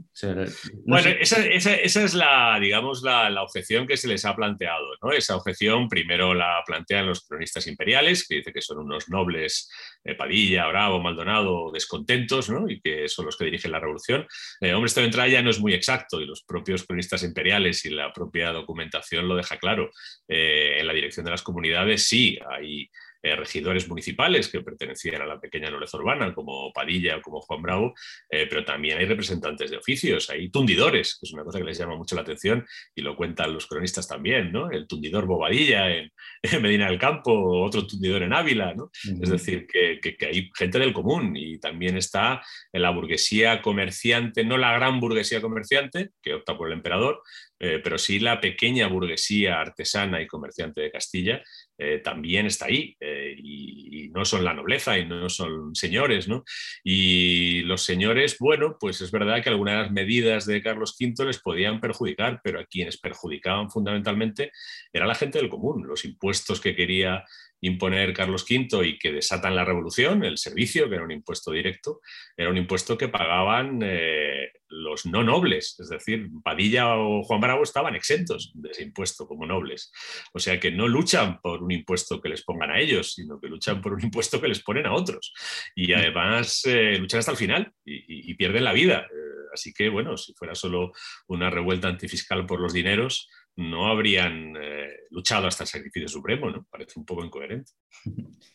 bueno, 0.85 1.09
esa, 1.19 1.43
es 1.43 2.13
la, 2.13 2.57
digamos, 2.59 3.01
la, 3.01 3.41
objeción 3.41 3.87
que 3.87 3.97
se 3.97 4.07
les 4.07 4.25
ha 4.25 4.35
planteado, 4.35 4.85
¿no? 5.01 5.11
Esa 5.11 5.35
objeción 5.35 5.87
primero 5.87 6.33
la 6.33 6.61
plantean 6.65 7.07
los 7.07 7.25
cronistas 7.25 7.65
imperiales, 7.67 8.27
que 8.27 8.35
dice 8.35 8.53
que 8.53 8.61
son 8.61 8.79
unos 8.79 9.09
nobles, 9.09 9.69
eh, 10.03 10.15
Padilla, 10.15 10.67
Bravo, 10.67 10.99
Maldonado, 10.99 11.71
descontentos, 11.71 12.49
¿no? 12.49 12.69
Y 12.69 12.79
que 12.81 13.07
son 13.07 13.25
los 13.25 13.37
que 13.37 13.45
dirigen 13.45 13.71
la 13.71 13.79
revolución. 13.79 14.27
Eh, 14.59 14.73
hombre, 14.73 14.87
esto 14.87 14.99
de 14.99 15.07
entrada 15.07 15.27
ya 15.27 15.41
no 15.41 15.49
es 15.49 15.59
muy 15.59 15.73
exacto 15.73 16.21
y 16.21 16.25
los 16.25 16.43
propios 16.43 16.83
cronistas 16.83 17.23
imperiales 17.23 17.83
y 17.85 17.89
la 17.89 18.13
propia 18.13 18.51
documentación 18.51 19.27
lo 19.27 19.35
deja 19.35 19.57
claro. 19.57 19.89
Eh, 20.27 20.77
en 20.79 20.87
la 20.87 20.93
dirección 20.93 21.25
de 21.25 21.31
las 21.31 21.41
comunidades 21.41 21.80
sí 21.97 22.37
hay 22.49 22.89
eh, 23.23 23.35
regidores 23.35 23.87
municipales 23.87 24.49
que 24.49 24.61
pertenecían 24.61 25.21
a 25.21 25.27
la 25.27 25.39
pequeña 25.39 25.69
nobleza 25.69 25.95
urbana, 25.97 26.33
como 26.33 26.73
Padilla 26.73 27.17
o 27.17 27.21
como 27.21 27.39
Juan 27.41 27.61
Bravo, 27.61 27.93
eh, 28.31 28.47
pero 28.49 28.65
también 28.65 28.97
hay 28.97 29.05
representantes 29.05 29.69
de 29.69 29.77
oficios, 29.77 30.31
hay 30.31 30.49
tundidores, 30.49 31.19
que 31.19 31.27
es 31.27 31.33
una 31.33 31.43
cosa 31.43 31.59
que 31.59 31.65
les 31.65 31.77
llama 31.77 31.95
mucho 31.95 32.15
la 32.15 32.23
atención 32.23 32.65
y 32.95 33.01
lo 33.01 33.15
cuentan 33.15 33.53
los 33.53 33.67
cronistas 33.67 34.07
también, 34.07 34.51
¿no? 34.51 34.71
El 34.71 34.87
tundidor 34.87 35.27
Bobadilla 35.27 35.95
en, 35.95 36.11
Medina 36.63 36.87
del 36.87 36.97
Campo, 36.97 37.61
otro 37.61 37.85
tundidor 37.85 38.23
en 38.23 38.33
Ávila, 38.33 38.73
¿no? 38.73 38.89
Es 39.21 39.29
decir, 39.29 39.67
que, 39.67 39.99
que, 39.99 40.25
hay 40.25 40.49
gente 40.57 40.79
del 40.79 40.91
común 40.91 41.37
y 41.37 41.59
también 41.59 41.97
está 41.97 42.41
en 42.73 42.81
la 42.81 42.89
burguesía 42.89 43.61
comerciante, 43.61 44.43
no 44.43 44.57
la 44.57 44.73
gran 44.73 44.99
burguesía 44.99 45.41
comerciante, 45.41 46.09
que 46.23 46.33
opta 46.33 46.57
por 46.57 46.69
el 46.69 46.73
emperador, 46.73 47.21
eh, 47.63 47.79
pero 47.83 47.99
sí 47.99 48.19
la 48.19 48.41
pequeña 48.41 48.87
burguesía 48.87 49.61
artesana 49.61 50.19
y 50.19 50.25
comerciante 50.25 50.81
de 50.81 50.89
Castilla 50.89 51.43
eh, 51.83 51.97
también 51.97 52.45
está 52.45 52.65
ahí 52.67 52.95
eh, 52.99 53.35
y, 53.35 54.09
no 54.13 54.23
son 54.23 54.43
la 54.43 54.53
nobleza 54.53 54.99
y 54.99 55.05
no 55.05 55.29
son 55.29 55.73
señores, 55.73 56.27
¿no? 56.27 56.43
Y 56.83 57.61
los 57.61 57.81
señores, 57.81 58.37
bueno, 58.39 58.75
pues 58.77 58.99
es 59.01 59.09
verdad 59.09 59.41
que 59.41 59.49
algunas 59.49 59.89
medidas 59.89 60.45
de 60.45 60.61
Carlos 60.61 60.95
V 60.99 61.25
les 61.25 61.39
podían 61.39 61.79
perjudicar, 61.79 62.41
pero 62.43 62.59
a 62.59 62.65
quienes 62.65 62.99
perjudicaban 62.99 63.71
fundamentalmente 63.71 64.51
era 64.93 65.07
la 65.07 65.15
gente 65.15 65.39
del 65.39 65.49
común, 65.49 65.87
los 65.87 66.03
impuestos 66.05 66.59
que 66.59 66.75
quería 66.75 67.23
imponer 67.61 68.13
Carlos 68.13 68.45
V 68.47 68.85
y 68.85 68.99
que 68.99 69.13
desatan 69.13 69.55
la 69.55 69.65
revolución, 69.65 70.23
el 70.23 70.37
servicio, 70.37 70.89
que 70.89 70.95
era 70.95 71.05
un 71.05 71.11
impuesto 71.11 71.51
directo, 71.51 72.01
era 72.35 72.49
un 72.49 72.57
impuesto 72.57 72.97
que 72.97 73.07
pagaban 73.07 73.79
eh, 73.81 74.51
los 74.71 75.05
no 75.05 75.23
nobles, 75.23 75.77
es 75.79 75.89
decir, 75.89 76.29
Padilla 76.43 76.95
o 76.97 77.23
Juan 77.23 77.41
Bravo 77.41 77.63
estaban 77.63 77.95
exentos 77.95 78.51
de 78.55 78.71
ese 78.71 78.83
impuesto 78.83 79.27
como 79.27 79.45
nobles. 79.45 79.91
O 80.33 80.39
sea 80.39 80.59
que 80.59 80.71
no 80.71 80.87
luchan 80.87 81.39
por 81.41 81.61
un 81.61 81.71
impuesto 81.71 82.21
que 82.21 82.29
les 82.29 82.43
pongan 82.43 82.71
a 82.71 82.79
ellos, 82.79 83.13
sino 83.13 83.39
que 83.39 83.47
luchan 83.47 83.81
por 83.81 83.93
un 83.93 84.03
impuesto 84.03 84.41
que 84.41 84.47
les 84.47 84.63
ponen 84.63 84.85
a 84.85 84.93
otros. 84.93 85.33
Y 85.75 85.93
además 85.93 86.61
eh, 86.65 86.97
luchan 86.97 87.19
hasta 87.19 87.31
el 87.31 87.37
final 87.37 87.73
y, 87.85 88.33
pierden 88.35 88.63
la 88.63 88.73
vida. 88.73 89.01
Eh, 89.01 89.47
así 89.53 89.73
que, 89.73 89.89
bueno, 89.89 90.17
si 90.17 90.33
fuera 90.33 90.55
solo 90.55 90.93
una 91.27 91.49
revuelta 91.49 91.89
antifiscal 91.89 92.45
por 92.45 92.59
los 92.59 92.73
dineros, 92.73 93.29
no 93.57 93.87
habrían 93.87 94.55
eh, 94.55 94.89
luchado 95.09 95.47
hasta 95.47 95.63
el 95.63 95.69
sacrificio 95.69 96.07
supremo, 96.07 96.49
¿no? 96.49 96.65
Parece 96.71 96.99
un 96.99 97.05
poco 97.05 97.23
incoherente. 97.23 97.71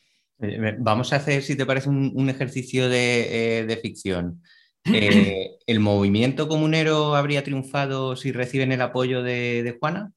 Vamos 0.79 1.13
a 1.13 1.17
hacer, 1.17 1.43
si 1.43 1.57
te 1.57 1.65
parece, 1.65 1.89
un, 1.89 2.29
ejercicio 2.29 2.89
de, 2.89 3.79
ficción. 3.81 4.43
¿El 5.67 5.81
movimiento 5.81 6.49
comunero 6.49 7.17
habría 7.17 7.43
triunfado 7.43 8.17
si 8.17 8.33
reciben 8.33 8.73
el 8.73 8.81
apoyo 8.83 9.23
de, 9.23 9.77
Juana? 9.81 10.13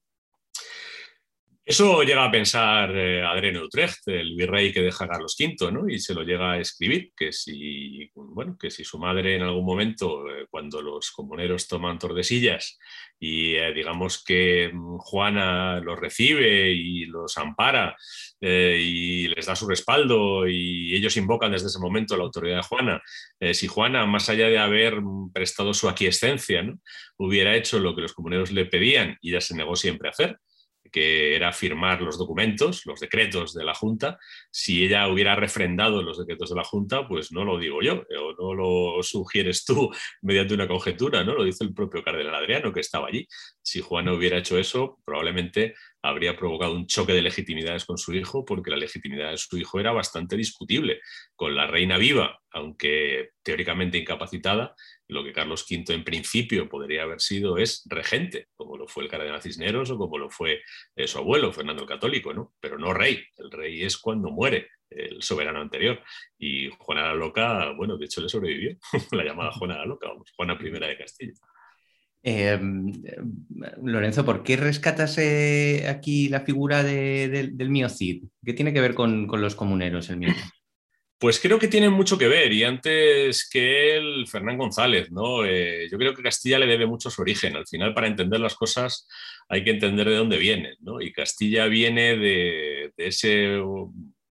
Eso 1.69 2.01
llega 2.01 2.25
a 2.25 2.31
pensar 2.31 2.97
eh, 2.97 3.23
Adriano 3.23 3.63
Utrecht, 3.63 4.07
el 4.07 4.35
virrey 4.35 4.73
que 4.73 4.81
deja 4.81 5.05
a 5.05 5.07
Carlos 5.07 5.35
V, 5.39 5.71
¿no? 5.71 5.87
y 5.87 5.99
se 5.99 6.15
lo 6.15 6.23
llega 6.23 6.53
a 6.53 6.59
escribir, 6.59 7.11
que 7.15 7.31
si, 7.31 8.09
bueno, 8.15 8.57
que 8.59 8.71
si 8.71 8.83
su 8.83 8.97
madre 8.97 9.35
en 9.35 9.43
algún 9.43 9.67
momento, 9.67 10.27
eh, 10.31 10.47
cuando 10.49 10.81
los 10.81 11.11
comuneros 11.11 11.67
toman 11.67 11.99
tordesillas 11.99 12.79
y 13.19 13.53
eh, 13.53 13.71
digamos 13.71 14.23
que 14.23 14.71
mm, 14.73 14.97
Juana 14.97 15.79
los 15.79 15.99
recibe 15.99 16.71
y 16.71 17.05
los 17.05 17.37
ampara 17.37 17.95
y 18.41 19.27
les 19.27 19.45
da 19.45 19.55
su 19.55 19.67
respaldo 19.67 20.47
y 20.47 20.95
ellos 20.95 21.17
invocan 21.17 21.51
desde 21.51 21.67
ese 21.67 21.77
momento 21.77 22.17
la 22.17 22.23
autoridad 22.23 22.57
de 22.57 22.63
Juana, 22.63 23.01
si 23.53 23.67
Juana, 23.67 24.07
más 24.07 24.27
allá 24.29 24.47
de 24.47 24.57
haber 24.57 25.01
mm, 25.01 25.31
prestado 25.33 25.75
su 25.75 25.87
aquiescencia, 25.87 26.63
¿no? 26.63 26.79
hubiera 27.17 27.55
hecho 27.55 27.77
lo 27.77 27.95
que 27.95 28.01
los 28.01 28.13
comuneros 28.13 28.51
le 28.51 28.65
pedían 28.65 29.19
y 29.21 29.33
ya 29.33 29.41
se 29.41 29.55
negó 29.55 29.75
siempre 29.75 30.07
a 30.07 30.11
hacer, 30.13 30.39
que 30.91 31.35
era 31.35 31.51
firmar 31.51 32.01
los 32.01 32.17
documentos, 32.17 32.85
los 32.85 32.99
decretos 32.99 33.53
de 33.53 33.63
la 33.63 33.73
Junta. 33.73 34.17
Si 34.51 34.83
ella 34.83 35.07
hubiera 35.07 35.35
refrendado 35.35 36.01
los 36.01 36.17
decretos 36.17 36.49
de 36.49 36.55
la 36.55 36.63
Junta, 36.63 37.07
pues 37.07 37.31
no 37.31 37.43
lo 37.43 37.57
digo 37.57 37.81
yo, 37.81 38.03
o 38.19 38.33
no 38.37 38.53
lo 38.53 39.03
sugieres 39.03 39.65
tú 39.65 39.89
mediante 40.21 40.53
una 40.53 40.67
conjetura, 40.67 41.23
¿no? 41.23 41.33
Lo 41.33 41.43
dice 41.43 41.63
el 41.63 41.73
propio 41.73 42.03
cardenal 42.03 42.35
Adriano, 42.35 42.73
que 42.73 42.81
estaba 42.81 43.07
allí. 43.07 43.27
Si 43.61 43.81
Juana 43.81 44.13
hubiera 44.13 44.37
hecho 44.37 44.57
eso, 44.57 44.99
probablemente 45.05 45.75
habría 46.01 46.35
provocado 46.35 46.73
un 46.73 46.87
choque 46.87 47.13
de 47.13 47.21
legitimidades 47.21 47.85
con 47.85 47.97
su 47.97 48.13
hijo, 48.13 48.45
porque 48.45 48.71
la 48.71 48.77
legitimidad 48.77 49.31
de 49.31 49.37
su 49.37 49.57
hijo 49.57 49.79
era 49.79 49.91
bastante 49.91 50.37
discutible. 50.37 51.01
Con 51.35 51.55
la 51.55 51.67
reina 51.67 51.97
viva, 51.97 52.39
aunque 52.51 53.31
teóricamente 53.43 53.97
incapacitada, 53.97 54.75
lo 55.09 55.23
que 55.23 55.33
Carlos 55.33 55.65
V 55.69 55.93
en 55.93 56.03
principio 56.03 56.69
podría 56.69 57.03
haber 57.03 57.19
sido 57.19 57.57
es 57.57 57.83
regente, 57.89 58.47
como 58.55 58.77
lo 58.77 58.87
fue 58.87 59.03
el 59.03 59.09
cardenal 59.09 59.41
Cisneros 59.41 59.89
o 59.89 59.97
como 59.97 60.17
lo 60.17 60.29
fue 60.29 60.61
eh, 60.95 61.07
su 61.07 61.17
abuelo, 61.17 61.51
Fernando 61.51 61.83
el 61.83 61.89
Católico, 61.89 62.33
¿no? 62.33 62.53
pero 62.59 62.77
no 62.77 62.93
rey. 62.93 63.23
El 63.37 63.51
rey 63.51 63.83
es 63.83 63.97
cuando 63.97 64.29
muere 64.29 64.69
el 64.89 65.21
soberano 65.21 65.61
anterior. 65.61 66.01
Y 66.37 66.69
Juana 66.77 67.07
la 67.07 67.15
Loca, 67.15 67.71
bueno, 67.71 67.97
de 67.97 68.05
hecho 68.05 68.21
le 68.21 68.29
sobrevivió, 68.29 68.77
la 69.11 69.23
llamada 69.23 69.51
Juana 69.51 69.79
la 69.79 69.85
Loca, 69.85 70.07
Juana 70.35 70.57
I 70.61 70.69
de 70.69 70.97
Castilla. 70.97 71.33
Em, 72.21 72.91
Lorenzo, 73.81 74.25
¿por 74.25 74.43
qué 74.43 74.57
rescatas 74.57 75.17
eh, 75.17 75.87
aquí 75.87 76.27
la 76.27 76.41
figura 76.41 76.83
del 76.83 77.69
mío 77.69 77.87
Cid? 77.89 78.25
¿Qué 78.43 78.53
tiene 78.53 78.73
que 78.73 78.81
ver 78.81 78.93
con, 78.93 79.27
los 79.27 79.55
comuneros 79.55 80.09
el 80.09 80.17
mío? 80.17 80.33
Pues 81.19 81.41
creo 81.41 81.59
que 81.59 81.67
tiene 81.67 81.89
mucho 81.89 82.17
que 82.17 82.29
ver 82.29 82.53
y 82.53 82.63
antes 82.63 83.49
que 83.49 83.97
él, 83.97 84.25
Fernán 84.25 84.57
González, 84.57 85.11
¿no? 85.11 85.43
Eh, 85.43 85.89
yo 85.91 85.97
creo 85.97 86.13
que 86.15 86.23
Castilla 86.23 86.57
le 86.57 86.65
debe 86.65 86.87
mucho 86.87 87.09
su 87.09 87.21
origen. 87.21 87.57
Al 87.57 87.67
final, 87.67 87.93
para 87.93 88.07
entender 88.07 88.39
las 88.39 88.55
cosas 88.55 89.05
hay 89.49 89.65
que 89.65 89.71
entender 89.71 90.07
de 90.07 90.15
dónde 90.15 90.37
viene, 90.37 90.75
¿no? 90.79 91.01
Y 91.01 91.11
Castilla 91.11 91.65
viene 91.65 92.15
de, 92.15 92.93
ese 92.95 93.59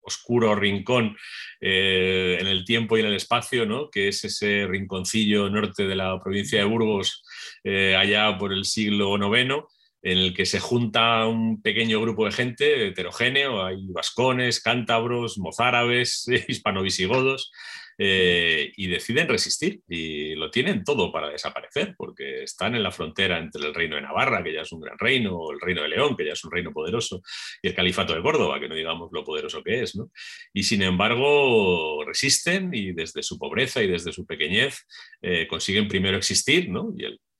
oscuro 0.01 0.55
rincón 0.55 1.15
eh, 1.61 2.37
en 2.41 2.47
el 2.47 2.65
tiempo 2.65 2.97
y 2.97 2.99
en 2.99 3.07
el 3.07 3.15
espacio, 3.15 3.65
¿no? 3.65 3.89
que 3.89 4.09
es 4.09 4.25
ese 4.25 4.67
rinconcillo 4.67 5.49
norte 5.49 5.87
de 5.87 5.95
la 5.95 6.19
provincia 6.19 6.59
de 6.59 6.65
Burgos, 6.65 7.23
eh, 7.63 7.95
allá 7.95 8.37
por 8.37 8.51
el 8.51 8.65
siglo 8.65 9.15
IX, 9.15 9.63
en 10.03 10.17
el 10.17 10.33
que 10.33 10.45
se 10.45 10.59
junta 10.59 11.25
un 11.25 11.61
pequeño 11.61 12.01
grupo 12.01 12.25
de 12.25 12.33
gente 12.33 12.87
heterogéneo, 12.87 13.65
hay 13.65 13.87
vascones, 13.87 14.61
cántabros, 14.61 15.37
mozárabes, 15.37 16.27
hispanovisigodos, 16.47 17.51
eh, 17.97 18.71
y 18.75 18.87
deciden 18.87 19.27
resistir 19.27 19.81
y 19.87 20.33
lo 20.33 20.49
tienen 20.49 20.83
todo 20.83 21.11
para 21.11 21.29
desaparecer, 21.29 21.93
porque 21.95 22.43
están 22.43 22.75
en 22.75 22.81
la 22.81 22.91
frontera 22.91 23.37
entre 23.37 23.67
el 23.67 23.73
reino 23.73 23.95
de 23.95 24.01
Navarra, 24.01 24.43
que 24.43 24.53
ya 24.53 24.61
es 24.61 24.71
un 24.71 24.81
gran 24.81 24.97
reino, 24.97 25.51
el 25.51 25.61
reino 25.61 25.83
de 25.83 25.89
León, 25.89 26.17
que 26.17 26.25
ya 26.25 26.33
es 26.33 26.43
un 26.43 26.51
reino 26.51 26.73
poderoso, 26.73 27.21
y 27.61 27.67
el 27.67 27.75
califato 27.75 28.15
de 28.15 28.21
Córdoba, 28.21 28.59
que 28.59 28.67
no 28.67 28.75
digamos 28.75 29.09
lo 29.13 29.23
poderoso 29.23 29.61
que 29.63 29.83
es. 29.83 29.95
¿no? 29.95 30.09
Y 30.53 30.63
sin 30.63 30.81
embargo 30.81 32.03
resisten 32.05 32.71
y 32.73 32.93
desde 32.93 33.21
su 33.21 33.37
pobreza 33.37 33.83
y 33.83 33.87
desde 33.87 34.11
su 34.11 34.25
pequeñez 34.25 34.87
eh, 35.21 35.47
consiguen 35.47 35.87
primero 35.87 36.17
existir, 36.17 36.69
¿no? 36.69 36.93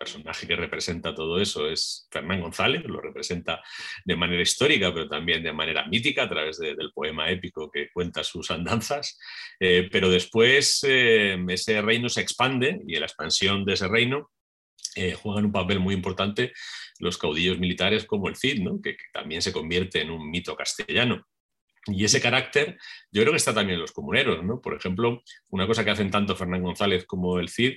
Personaje 0.03 0.45
que 0.45 0.55
representa 0.55 1.15
todo 1.15 1.39
eso 1.39 1.69
es 1.69 2.07
Fernán 2.11 2.41
González, 2.41 2.83
lo 2.85 2.99
representa 2.99 3.61
de 4.03 4.15
manera 4.17 4.41
histórica, 4.41 4.93
pero 4.93 5.07
también 5.07 5.41
de 5.41 5.53
manera 5.53 5.85
mítica 5.87 6.23
a 6.23 6.29
través 6.29 6.59
del 6.59 6.91
poema 6.93 7.29
épico 7.29 7.71
que 7.71 7.89
cuenta 7.91 8.23
sus 8.23 8.51
andanzas. 8.51 9.17
Eh, 9.59 9.87
pero 9.91 10.09
después 10.09 10.83
eh, 10.87 11.37
ese 11.47 11.81
reino 11.81 12.09
se 12.09 12.21
expande 12.21 12.81
y 12.85 12.95
en 12.95 12.99
la 12.99 13.05
expansión 13.05 13.63
de 13.63 13.73
ese 13.73 13.87
reino 13.87 14.31
eh, 14.95 15.13
juegan 15.13 15.45
un 15.45 15.51
papel 15.51 15.79
muy 15.79 15.93
importante 15.93 16.51
los 16.99 17.17
caudillos 17.17 17.57
militares 17.57 18.05
como 18.05 18.27
el 18.27 18.35
Cid, 18.35 18.61
que, 18.83 18.97
que 18.97 19.05
también 19.13 19.41
se 19.41 19.53
convierte 19.53 20.01
en 20.01 20.11
un 20.11 20.29
mito 20.29 20.55
castellano. 20.55 21.25
Y 21.87 22.05
ese 22.05 22.21
carácter, 22.21 22.77
yo 23.11 23.21
creo 23.21 23.31
que 23.31 23.37
está 23.37 23.53
también 23.53 23.75
en 23.75 23.81
los 23.81 23.91
comuneros, 23.91 24.43
¿no? 24.43 24.61
Por 24.61 24.73
ejemplo, 24.73 25.21
una 25.49 25.67
cosa 25.67 25.83
que 25.83 25.91
hacen 25.91 26.11
tanto 26.11 26.35
Fernán 26.35 26.61
González 26.61 27.05
como 27.05 27.39
el 27.39 27.49
Cid 27.49 27.73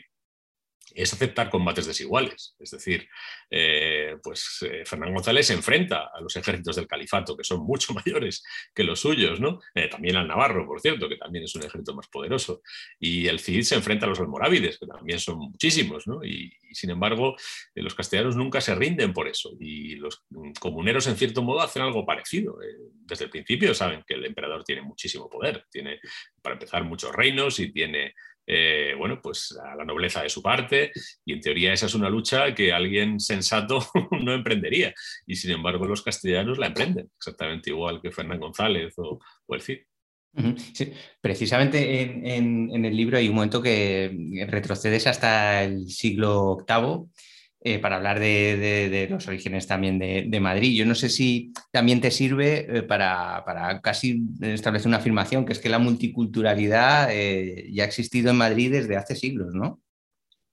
es 0.95 1.13
aceptar 1.13 1.51
combates 1.51 1.87
desiguales. 1.87 2.55
Es 2.59 2.71
decir, 2.71 3.09
eh, 3.51 4.17
pues 4.23 4.59
eh, 4.63 4.85
Fernán 4.85 5.13
González 5.13 5.47
se 5.47 5.55
enfrenta 5.55 6.11
a 6.15 6.21
los 6.21 6.37
ejércitos 6.37 6.77
del 6.77 6.87
califato, 6.87 7.37
que 7.37 7.45
son 7.45 7.61
mucho 7.65 7.93
mayores 8.07 8.43
que 8.75 8.85
los 8.85 9.01
suyos, 9.01 9.41
¿no? 9.41 9.61
Eh, 9.75 9.89
también 9.89 10.17
al 10.17 10.29
Navarro, 10.29 10.67
por 10.67 10.81
cierto, 10.81 11.09
que 11.09 11.17
también 11.17 11.45
es 11.45 11.55
un 11.55 11.63
ejército 11.63 11.95
más 11.95 12.09
poderoso. 12.09 12.63
Y 12.99 13.27
el 13.27 13.41
Cid 13.41 13.63
se 13.63 13.75
enfrenta 13.75 14.07
a 14.07 14.09
los 14.09 14.21
almorávides, 14.21 14.79
que 14.79 14.87
también 14.87 15.19
son 15.19 15.39
muchísimos, 15.39 16.07
¿no? 16.07 16.25
Y, 16.25 16.53
sin 16.73 16.91
embargo, 16.91 17.37
los 17.75 17.95
castellanos 17.95 18.37
nunca 18.37 18.61
se 18.61 18.75
rinden 18.75 19.13
por 19.13 19.29
eso. 19.29 19.53
Y 19.59 19.97
los 19.97 20.25
comuneros, 20.61 21.07
en 21.07 21.17
cierto 21.17 21.43
modo, 21.43 21.61
hacen 21.61 21.83
algo 21.83 22.05
parecido. 22.05 22.59
desde 23.07 23.25
el 23.25 23.31
principio 23.31 23.75
saben 23.75 24.05
que 24.07 24.15
el 24.15 24.25
emperador 24.25 24.63
tiene 24.65 24.83
muchísimo 24.83 25.29
poder, 25.31 25.65
tiene, 25.71 26.01
para 26.43 26.55
empezar, 26.55 26.85
muchos 26.85 27.15
reinos 27.15 27.59
y 27.61 27.73
tiene 27.73 28.15
eh, 28.47 28.95
bueno, 28.97 29.21
pues 29.21 29.59
a 29.63 29.75
la 29.75 29.85
nobleza 29.85 30.23
de 30.23 30.29
su 30.29 30.41
parte 30.41 30.93
y 31.25 31.33
en 31.33 31.41
teoría 31.41 31.73
esa 31.73 31.87
es 31.87 31.95
una 31.95 32.09
lucha 32.09 32.55
que 32.55 32.73
alguien 32.73 33.19
sensato 33.19 33.85
no 34.23 34.33
emprendería 34.33 34.95
y 35.27 35.35
sin 35.37 35.51
embargo 35.51 35.87
los 35.87 36.03
castellanos 36.03 36.59
la 36.59 36.69
emprenden, 36.69 37.11
exactamente 37.17 37.71
igual 37.71 38.01
que 38.01 38.13
Fernán 38.13 38.41
González 38.41 38.95
o, 38.99 39.19
el 39.49 39.61
Cid. 39.61 39.79
Precisamente 41.21 42.37
en, 42.37 42.85
el 42.85 42.95
libro 42.95 43.17
hay 43.17 43.29
un 43.29 43.37
momento 43.37 43.63
que 43.63 44.47
retrocedes 44.49 45.07
hasta 45.07 45.65
el 45.65 45.89
siglo 45.89 46.59
VIII 46.69 47.07
eh, 47.69 47.81
para 47.81 47.97
hablar 47.97 48.21
de, 48.21 49.09
los 49.11 49.27
orígenes 49.27 49.67
también 49.67 49.99
de, 49.99 50.41
Madrid. 50.41 50.77
Yo 50.79 50.87
no 50.87 50.95
sé 50.95 51.09
si 51.09 51.53
también 51.73 52.01
te 52.01 52.13
sirve 52.13 52.65
eh, 52.79 52.83
para, 52.85 53.81
casi 53.83 54.23
establecer 54.41 54.87
una 54.87 54.99
afirmación, 54.99 55.45
que 55.45 55.53
es 55.53 55.59
que 55.59 55.69
la 55.69 55.81
multiculturalidad 55.81 57.09
eh, 57.11 57.67
ya 57.73 57.83
ha 57.83 57.87
existido 57.87 58.31
en 58.31 58.37
Madrid 58.37 58.71
desde 58.71 58.97
hace 58.97 59.17
siglos, 59.17 59.53
¿no? 59.53 59.83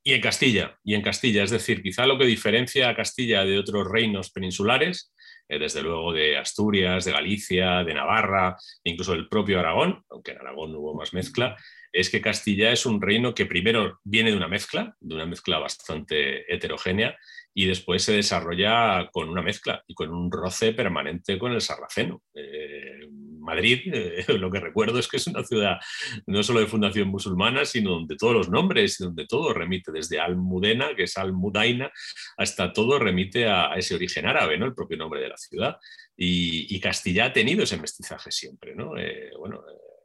Y 0.03 0.13
en 0.13 0.21
Castilla, 0.21 0.79
y 0.83 0.95
en 0.95 1.03
Castilla, 1.03 1.43
es 1.43 1.51
decir, 1.51 1.83
quizá 1.83 2.07
lo 2.07 2.17
que 2.17 2.25
diferencia 2.25 2.89
a 2.89 2.95
Castilla 2.95 3.45
de 3.45 3.59
otros 3.59 3.87
reinos 3.87 4.31
peninsulares, 4.31 5.13
desde 5.59 5.81
luego 5.81 6.13
de 6.13 6.37
Asturias, 6.37 7.05
de 7.05 7.11
Galicia, 7.11 7.83
de 7.83 7.93
Navarra, 7.93 8.57
incluso 8.83 9.13
del 9.13 9.27
propio 9.27 9.59
Aragón, 9.59 10.03
aunque 10.09 10.31
en 10.31 10.39
Aragón 10.39 10.75
hubo 10.75 10.95
más 10.95 11.13
mezcla, 11.13 11.55
es 11.91 12.09
que 12.09 12.21
Castilla 12.21 12.71
es 12.71 12.85
un 12.85 13.01
reino 13.01 13.35
que 13.35 13.45
primero 13.45 13.99
viene 14.03 14.31
de 14.31 14.37
una 14.37 14.47
mezcla, 14.47 14.95
de 14.99 15.15
una 15.15 15.27
mezcla 15.27 15.59
bastante 15.59 16.51
heterogénea, 16.53 17.15
y 17.53 17.67
después 17.67 18.03
se 18.03 18.13
desarrolla 18.13 19.09
con 19.11 19.29
una 19.29 19.43
mezcla 19.43 19.83
y 19.87 19.93
con 19.93 20.09
un 20.09 20.31
roce 20.31 20.73
permanente 20.73 21.37
con 21.37 21.51
el 21.51 21.61
sarraceno. 21.61 22.23
Eh, 22.33 23.07
Madrid, 23.43 23.81
eh, 23.93 24.25
lo 24.37 24.49
que 24.51 24.59
recuerdo 24.59 24.99
es 24.99 25.07
que 25.07 25.17
es 25.17 25.27
una 25.27 25.43
ciudad 25.43 25.77
no 26.25 26.43
solo 26.43 26.59
de 26.59 26.67
fundación 26.67 27.09
musulmana, 27.09 27.65
sino 27.65 27.91
donde 27.91 28.15
todos 28.15 28.33
los 28.33 28.49
nombres, 28.49 28.97
donde 28.97 29.25
todo 29.25 29.53
remite, 29.53 29.91
desde 29.91 30.19
Almudena, 30.19 30.95
que 30.95 31.03
es 31.03 31.17
Almudaina, 31.17 31.91
hasta 32.37 32.73
todo 32.73 32.99
remite 32.99 33.47
a, 33.47 33.73
ese 33.75 33.95
origen 33.95 34.25
árabe, 34.25 34.57
¿no? 34.57 34.65
el 34.65 34.73
propio 34.73 34.97
nombre 34.97 35.21
de 35.21 35.29
la 35.29 35.37
ciudad. 35.37 35.77
Y, 36.15 36.79
Castilla 36.79 37.25
ha 37.25 37.33
tenido 37.33 37.63
ese 37.63 37.77
mestizaje 37.77 38.29
siempre. 38.29 38.75
¿no? 38.75 38.97
Eh, 38.97 39.31
bueno, 39.37 39.63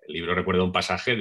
el 0.09 0.15
libro 0.15 0.35
recuerda 0.35 0.65
un 0.65 0.73
pasaje 0.73 1.17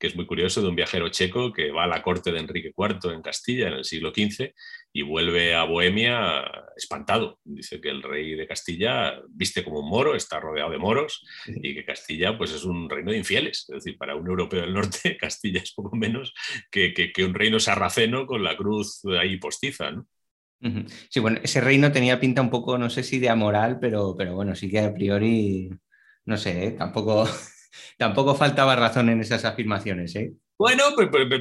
que 0.00 0.06
es 0.06 0.16
muy 0.16 0.24
curioso, 0.24 0.62
de 0.62 0.68
un 0.68 0.76
viajero 0.76 1.10
checo 1.10 1.52
que 1.52 1.70
va 1.70 1.84
a 1.84 1.86
la 1.86 2.02
corte 2.02 2.32
de 2.32 2.40
Enrique 2.40 2.72
IV 2.76 3.12
en 3.12 3.20
Castilla 3.20 3.68
en 3.68 3.74
el 3.74 3.84
siglo 3.84 4.12
XV 4.14 4.52
y 4.94 5.02
vuelve 5.02 5.54
a 5.54 5.64
Bohemia 5.64 6.42
espantado. 6.74 7.38
Dice 7.44 7.82
que 7.82 7.90
el 7.90 8.02
rey 8.02 8.34
de 8.34 8.46
Castilla 8.46 9.20
viste 9.28 9.62
como 9.62 9.80
un 9.80 9.90
moro, 9.90 10.16
está 10.16 10.40
rodeado 10.40 10.70
de 10.70 10.78
moros 10.78 11.22
y 11.46 11.74
que 11.74 11.84
Castilla 11.84 12.36
pues, 12.38 12.52
es 12.52 12.64
un 12.64 12.88
reino 12.88 13.10
de 13.10 13.18
infieles. 13.18 13.66
Es 13.68 13.84
decir, 13.84 13.98
para 13.98 14.16
un 14.16 14.26
europeo 14.26 14.62
del 14.62 14.72
norte, 14.72 15.16
Castilla 15.20 15.60
es 15.60 15.72
poco 15.72 15.94
menos 15.94 16.32
que, 16.70 17.12
un 17.18 17.34
reino 17.34 17.60
sarraceno 17.60 18.26
con 18.26 18.42
la 18.42 18.56
cruz 18.56 19.02
ahí 19.20 19.36
postiza. 19.36 19.92
Sí, 21.10 21.20
bueno, 21.20 21.40
ese 21.42 21.60
reino 21.60 21.92
tenía 21.92 22.20
pinta 22.20 22.40
un 22.40 22.50
poco, 22.50 22.78
no 22.78 22.88
sé 22.88 23.02
si 23.02 23.18
de 23.18 23.28
amoral, 23.28 23.78
pero, 23.80 24.14
pero 24.16 24.34
bueno, 24.34 24.54
sí 24.54 24.70
que 24.70 24.80
a 24.80 24.92
priori, 24.92 25.70
no 26.24 26.36
sé, 26.38 26.66
¿eh? 26.66 26.70
tampoco 26.72 27.26
Tampoco 27.96 28.34
faltaba 28.34 28.76
razón 28.76 29.08
en 29.10 29.20
esas 29.20 29.44
afirmaciones, 29.44 30.14
¿eh? 30.16 30.32
Bueno, 30.60 30.84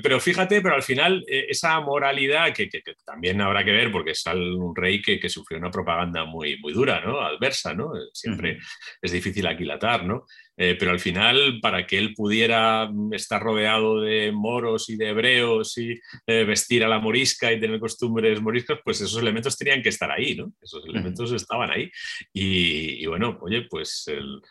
pero, 0.01 0.17
fíjate, 0.21 0.62
pero 0.62 0.75
al 0.75 0.81
final 0.81 1.25
eh, 1.27 1.48
esa 1.50 1.77
moralidad 1.81 2.53
que, 2.53 2.69
también 3.05 3.41
habrá 3.41 3.65
que 3.65 3.74
ver, 3.74 3.91
porque 3.91 4.12
es 4.12 4.25
un 4.25 4.74
rey 4.74 5.01
que, 5.01 5.27
sufrió 5.27 5.59
una 5.59 5.69
propaganda 5.69 6.24
muy, 6.24 6.57
muy 6.62 6.71
dura, 6.71 7.01
¿no? 7.01 7.19
Adversa, 7.19 7.74
¿no? 7.74 7.91
Siempre 8.13 8.59
es 9.01 9.12
difícil 9.12 9.45
aquilatar, 9.45 10.05
¿no? 10.05 10.25
Eh, 10.61 10.75
pero 10.77 10.91
al 10.91 10.99
final, 10.99 11.59
para 11.61 11.87
que 11.87 11.97
él 11.97 12.13
pudiera 12.13 12.91
estar 13.13 13.41
rodeado 13.41 14.01
de 14.01 14.33
moros 14.33 14.89
y 14.89 14.97
de 14.97 15.07
hebreos 15.07 15.77
y 15.77 15.97
eh, 16.27 16.43
vestir 16.43 16.83
a 16.83 16.89
la 16.89 16.99
morisca 16.99 17.53
y 17.53 17.61
tener 17.61 17.79
costumbres 17.79 18.41
moriscas, 18.41 18.79
pues 18.83 18.99
esos 18.99 19.21
elementos 19.21 19.57
tenían 19.57 19.81
que 19.81 19.87
estar 19.87 20.11
ahí, 20.11 20.35
¿no? 20.35 20.51
Esos 20.61 20.85
elementos 20.85 21.31
estaban 21.31 21.71
ahí. 21.71 21.89
Y, 22.33 23.05
bueno, 23.05 23.37
oye, 23.41 23.67
pues 23.69 24.03
el, 24.09 24.41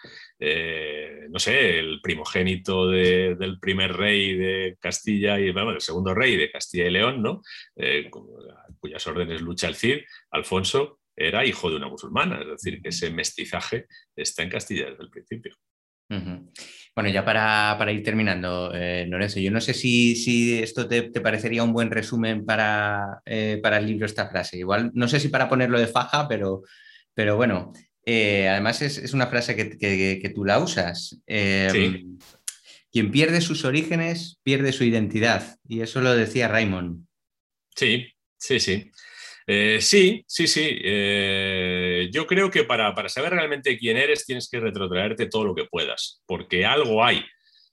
eh, 0.41 1.27
no 1.29 1.39
sé, 1.39 1.79
el 1.79 2.01
primogénito 2.01 2.89
del 2.89 3.59
primer 3.61 3.93
rey 3.95 4.35
de 4.35 4.79
Castilla 4.81 5.39
y, 5.39 5.51
bueno, 5.53 5.73
el 5.73 5.83
segundo 5.83 6.15
rey 6.15 6.39
de 6.39 6.51
Castilla 6.51 6.87
y 6.87 6.91
León, 6.91 7.23
¿no? 7.23 7.43
cuyas 8.81 9.07
órdenes 9.07 9.43
lucha 9.43 9.69
el 9.69 9.75
Cid, 9.75 9.99
Alfonso, 10.31 11.01
era 11.15 11.45
hijo 11.45 11.69
de 11.69 11.77
una 11.77 11.89
musulmana, 11.89 12.41
es 12.41 12.47
decir, 12.47 12.81
que 12.81 12.91
ese 12.91 13.11
mestizaje 13.11 13.87
está 14.17 14.43
en 14.43 14.51
Castilla 14.51 14.89
desde 14.91 15.03
el 15.03 15.11
principio. 15.11 15.57
Bueno, 16.09 17.11
ya 17.11 17.25
para, 17.25 17.93
ir 17.93 18.03
terminando, 18.03 18.73
eh, 18.75 19.07
Lorenzo, 19.09 19.39
yo 19.39 19.51
no 19.51 19.61
sé 19.61 19.73
si, 19.73 20.59
esto 20.61 20.89
te, 20.89 21.03
parecería 21.21 21.63
un 21.63 21.73
buen 21.73 21.91
resumen 21.91 22.45
para, 22.45 23.21
eh, 23.25 23.61
para, 23.63 23.79
el 23.79 23.87
libro 23.87 24.07
esta 24.07 24.29
frase. 24.29 24.59
Igual, 24.59 24.91
no 24.95 25.07
sé 25.07 25.21
si 25.21 25.29
para 25.29 25.49
ponerlo 25.49 25.79
de 25.79 25.87
faja, 25.87 26.27
pero, 26.27 26.63
pero 27.15 27.37
bueno, 27.37 27.73
eh, 28.05 28.49
además 28.49 28.83
es, 28.83 29.13
una 29.13 29.29
frase 29.29 29.55
que, 29.55 30.33
tú 30.35 30.45
la 30.45 30.59
usas. 30.59 31.21
Em, 31.27 32.19
quien 32.91 33.11
pierde 33.13 33.43
sus 33.43 33.65
orígenes 33.65 34.41
pierde 34.43 34.73
su 34.73 34.83
identidad. 34.83 35.57
Y 35.69 35.83
eso 35.83 36.01
lo 36.01 36.15
decía 36.17 36.49
Raymond. 36.49 37.07
Sí, 37.77 38.09
sí, 38.37 38.59
sí. 38.59 38.91
Eh, 39.47 39.79
sí, 39.81 40.25
sí, 40.27 40.47
sí. 40.47 40.81
Eh, 42.09 42.11
yo 42.13 42.27
creo 42.27 42.51
que 42.51 42.65
para, 42.65 43.09
saber 43.09 43.33
realmente 43.33 43.79
quién 43.79 43.97
eres 43.97 44.25
tienes 44.25 44.49
que 44.49 44.61
retrotraerte 44.61 45.27
todo 45.27 45.45
lo 45.45 45.55
que 45.55 45.65
puedas, 45.65 46.23
porque 46.27 46.65
algo 46.65 47.05
hay 47.05 47.25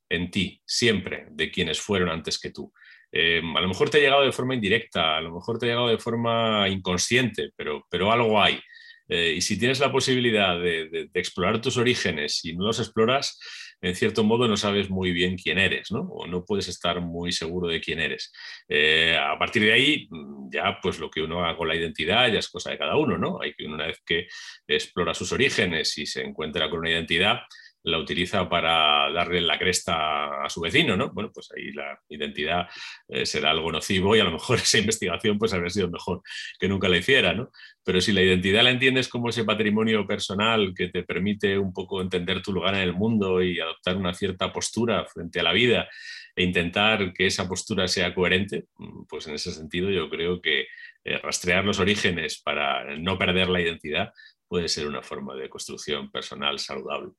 en 0.10 0.30
ti, 0.30 0.62
siempre, 0.66 1.28
de 1.32 1.52
quienes 1.52 1.80
fueron 1.80 2.10
antes 2.10 2.40
que 2.40 2.52
tú. 2.52 2.72
Eh, 3.12 3.42
a 3.56 3.62
lo 3.62 3.68
mejor 3.68 3.90
te 3.90 3.98
ha 3.98 4.02
llegado 4.02 4.24
de 4.24 4.32
forma 4.32 4.56
indirecta, 4.56 5.18
a 5.18 5.22
lo 5.22 5.34
mejor 5.34 5.58
te 5.58 5.66
ha 5.66 5.70
llegado 5.70 5.88
de 5.88 5.98
forma 5.98 6.68
inconsciente, 6.70 7.50
pero, 7.56 7.86
pero 7.90 8.12
algo 8.12 8.42
hay. 8.42 8.60
y 9.08 9.42
si 9.42 9.58
tienes 9.60 9.80
la 9.80 9.92
posibilidad 9.92 10.60
de, 10.60 11.10
explorar 11.14 11.62
tus 11.62 11.78
orígenes 11.78 12.44
y 12.44 12.56
no 12.56 12.66
los 12.66 12.80
exploras, 12.80 13.40
en 13.82 13.96
cierto 13.96 14.24
modo 14.24 14.48
no 14.48 14.58
sabes 14.58 14.90
muy 14.90 15.12
bien 15.12 15.38
quién 15.38 15.58
eres, 15.58 15.92
¿no? 15.92 16.02
O 16.02 16.28
no 16.28 16.44
puedes 16.44 16.68
estar 16.68 17.02
muy 17.02 17.32
seguro 17.32 17.68
de 17.68 17.82
quién 17.82 18.00
eres. 18.00 18.32
Eh, 18.68 19.18
a 19.18 19.38
partir 19.38 19.64
de 19.64 19.74
ahí, 19.74 20.08
mm, 20.10 20.50
ya 20.52 20.80
pues 20.82 21.00
lo 21.00 21.10
que 21.10 21.22
uno 21.22 21.44
haga 21.44 21.58
con 21.58 21.68
la 21.68 21.76
identidad 21.76 22.32
ya 22.32 22.40
es 22.40 22.50
cosa 22.50 22.72
de 22.72 22.78
cada 22.78 22.98
uno, 22.98 23.18
¿no? 23.18 23.40
Hay 23.42 23.54
que 23.54 23.66
una 23.66 23.88
vez 23.88 24.02
que 24.06 24.28
explora 24.68 25.14
sus 25.14 25.32
orígenes 25.32 25.98
y 25.98 26.06
se 26.06 26.22
encuentra 26.22 26.70
con 26.70 26.80
una 26.80 26.92
identidad, 26.92 27.40
la 27.86 28.00
utiliza 28.00 28.50
para 28.50 29.12
darle 29.12 29.42
la 29.42 29.58
cresta 29.60 30.44
a 30.44 30.50
su 30.50 30.60
vecino, 30.62 30.98
¿no? 30.98 31.12
Bueno, 31.12 31.32
pues 31.34 31.50
ahí 31.56 31.72
la 31.72 32.00
identidad 32.10 32.68
eh, 33.08 33.26
será 33.26 33.52
algo 33.52 33.72
nocivo 33.72 34.16
y 34.16 34.20
a 34.20 34.24
lo 34.24 34.32
mejor 34.32 34.58
esa 34.64 34.80
investigación 34.80 35.38
pues 35.38 35.54
habría 35.54 35.70
sido 35.70 35.90
mejor 35.90 36.22
que 36.60 36.68
nunca 36.68 36.90
la 36.90 36.98
hiciera, 36.98 37.34
¿no? 37.34 37.52
Pero 37.84 38.02
si 38.02 38.12
la 38.12 38.22
identidad 38.22 38.64
la 38.64 38.72
entiendes 38.72 39.08
como 39.08 39.30
ese 39.30 39.44
patrimonio 39.44 40.08
personal 40.08 40.74
que 40.76 40.90
te 40.90 41.04
permite 41.04 41.58
un 41.58 41.72
poco 41.72 42.02
entender 42.02 42.42
tu 42.42 42.52
lugar 42.52 42.74
en 42.76 42.82
el 42.82 42.94
mundo 42.94 43.42
y 43.42 43.60
adoptar 43.60 43.98
una 43.98 44.14
cierta 44.14 44.52
postura 44.52 45.06
frente 45.06 45.40
a 45.40 45.44
la 45.44 45.54
vida 45.54 45.88
e 46.36 46.44
intentar 46.44 47.14
que 47.14 47.28
esa 47.28 47.48
postura 47.48 47.88
sea 47.88 48.14
coherente, 48.14 48.66
mm, 48.78 49.04
pues 49.08 49.28
en 49.28 49.36
ese 49.36 49.52
sentido 49.54 49.90
yo 49.92 50.10
creo 50.10 50.42
que 50.42 50.68
eh, 51.04 51.18
rastrear 51.20 51.64
los 51.64 51.80
orígenes 51.80 52.42
para 52.42 52.98
no 52.98 53.18
perder 53.18 53.48
la 53.50 53.62
identidad 53.62 54.12
puede 54.48 54.68
ser 54.68 54.88
una 54.88 55.02
forma 55.02 55.36
de 55.36 55.50
construcción 55.50 56.12
personal 56.12 56.60
saludable. 56.60 57.12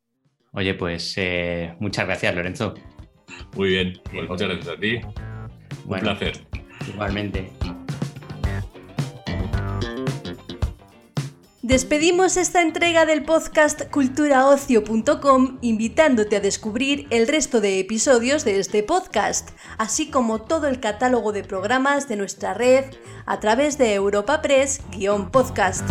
Oye, 0.52 0.74
pues 0.74 1.14
eh, 1.16 1.74
muchas 1.80 2.06
gracias, 2.06 2.34
Lorenzo. 2.34 2.74
Muy 3.54 3.70
bien, 3.70 4.00
pues 4.10 4.28
muchas 4.28 4.48
gracias 4.48 4.76
a 4.76 4.80
ti. 4.80 5.00
Un 5.86 6.00
placer. 6.00 6.46
Igualmente. 6.88 7.52
Despedimos 11.66 12.36
esta 12.36 12.62
entrega 12.62 13.06
del 13.06 13.24
podcast 13.24 13.90
culturaocio.com 13.90 15.58
invitándote 15.62 16.36
a 16.36 16.40
descubrir 16.40 17.08
el 17.10 17.26
resto 17.26 17.60
de 17.60 17.80
episodios 17.80 18.44
de 18.44 18.60
este 18.60 18.84
podcast, 18.84 19.50
así 19.76 20.08
como 20.08 20.42
todo 20.42 20.68
el 20.68 20.78
catálogo 20.78 21.32
de 21.32 21.42
programas 21.42 22.08
de 22.08 22.14
nuestra 22.14 22.54
red 22.54 22.84
a 23.26 23.40
través 23.40 23.78
de 23.78 23.94
Europa 23.94 24.42
Press-podcast. 24.42 25.90